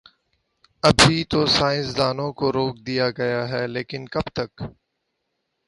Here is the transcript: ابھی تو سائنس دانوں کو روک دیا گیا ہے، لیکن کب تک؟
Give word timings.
ابھی 0.83 1.17
تو 1.31 1.39
سائنس 1.57 1.87
دانوں 1.97 2.31
کو 2.39 2.45
روک 2.51 2.73
دیا 2.87 3.07
گیا 3.17 3.41
ہے، 3.49 3.63
لیکن 3.67 4.01
کب 4.13 4.25
تک؟ 4.35 4.51